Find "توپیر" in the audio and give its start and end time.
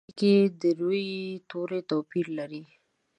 1.89-2.27